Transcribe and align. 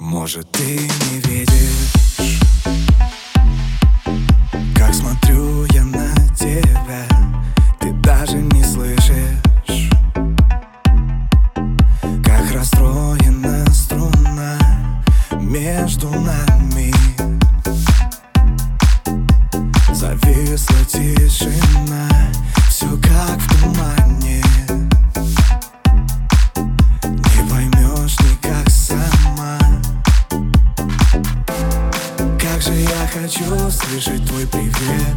Может, 0.00 0.50
ты 0.52 0.64
не 0.64 1.20
видишь, 1.28 2.40
как 4.74 4.94
смотрю 4.94 5.66
я 5.74 5.84
на 5.84 6.14
тебя, 6.34 7.06
ты 7.78 7.92
даже 7.92 8.38
не 8.38 8.64
слышишь, 8.64 9.90
как 12.24 12.50
расстроена 12.50 13.70
струна 13.74 14.58
между 15.38 16.08
нами. 16.08 16.94
Зависла 19.92 20.82
тишина, 20.88 22.08
все 22.70 22.88
как 23.02 23.38
в 23.38 23.60
тумане. 23.60 23.99
Как 32.60 32.74
же 32.74 32.80
я 32.82 33.08
хочу 33.10 33.70
слышать 33.70 34.22
твой 34.26 34.46
привет? 34.46 35.16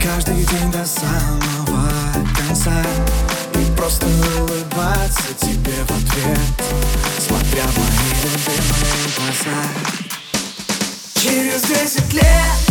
Каждый 0.00 0.44
день 0.44 0.70
до 0.70 0.84
самого 0.86 1.90
конца. 2.38 2.84
И 3.54 3.76
просто 3.76 4.06
улыбаться 4.06 5.34
тебе 5.40 5.72
в 5.72 5.90
ответ 5.90 6.38
Смотря 7.18 7.64
в 7.64 7.78
мои 7.78 8.14
любимые 8.22 9.08
глаза. 9.16 9.58
Через 11.14 11.62
десять 11.62 12.12
лет 12.14 12.65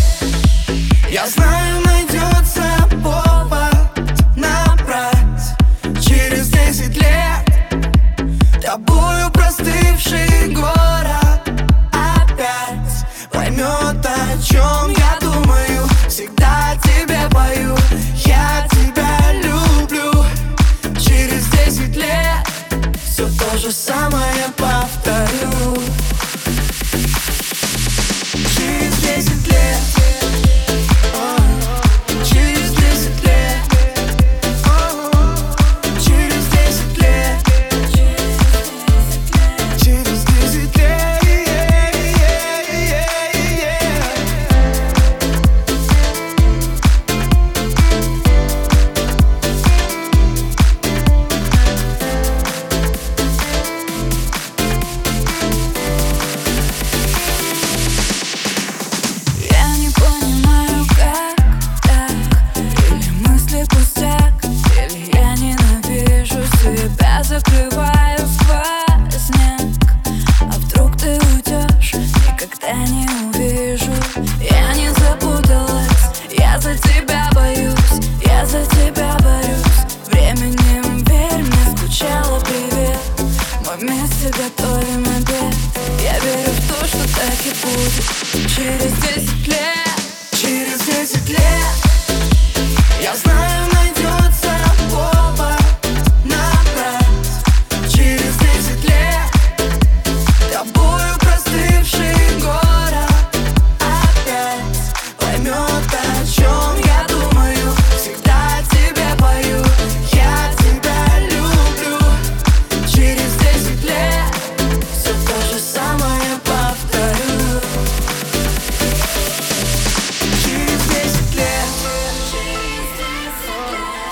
вместе 84.25 84.31
готовим 84.31 85.05
обед. 85.17 85.55
Я 86.01 86.19
верю 86.19 86.51
в 86.51 86.67
то, 86.67 86.87
что 86.87 86.97
так 87.15 87.45
и 87.45 87.53
будет. 87.63 88.49
Через 88.55 88.93
десять 89.01 89.44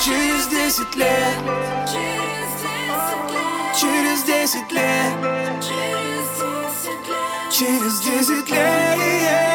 Через 0.03 0.47
десять 0.47 0.95
лет. 0.97 1.37
Через 3.73 4.23
десять 4.23 4.71
лет. 4.73 5.13
Через 7.49 8.01
десять 8.01 8.49
лет 8.49 9.52